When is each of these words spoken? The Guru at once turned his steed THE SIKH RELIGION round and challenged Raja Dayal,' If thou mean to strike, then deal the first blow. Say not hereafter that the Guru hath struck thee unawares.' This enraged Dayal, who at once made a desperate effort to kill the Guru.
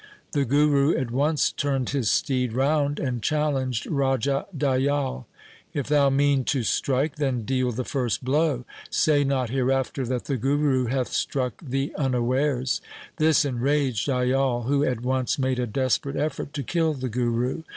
The 0.31 0.45
Guru 0.45 0.95
at 0.97 1.11
once 1.11 1.51
turned 1.51 1.91
his 1.91 2.09
steed 2.09 2.49
THE 2.49 2.53
SIKH 2.53 2.57
RELIGION 2.57 2.73
round 2.73 2.99
and 2.99 3.21
challenged 3.21 3.85
Raja 3.85 4.47
Dayal,' 4.57 5.25
If 5.75 5.85
thou 5.89 6.09
mean 6.09 6.43
to 6.45 6.63
strike, 6.63 7.17
then 7.17 7.43
deal 7.43 7.71
the 7.71 7.83
first 7.85 8.23
blow. 8.25 8.65
Say 8.89 9.23
not 9.23 9.51
hereafter 9.51 10.03
that 10.07 10.25
the 10.25 10.37
Guru 10.37 10.85
hath 10.85 11.09
struck 11.09 11.61
thee 11.63 11.93
unawares.' 11.99 12.81
This 13.17 13.45
enraged 13.45 14.07
Dayal, 14.07 14.65
who 14.65 14.83
at 14.83 15.01
once 15.01 15.37
made 15.37 15.59
a 15.59 15.67
desperate 15.67 16.15
effort 16.15 16.51
to 16.53 16.63
kill 16.63 16.95
the 16.95 17.07
Guru. 17.07 17.61